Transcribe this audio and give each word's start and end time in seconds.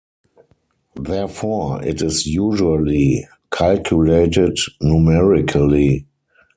Therefore, 0.99 1.83
it 1.83 2.01
is 2.01 2.25
usually 2.25 3.27
calculated 3.51 4.57
numerically. 4.81 6.07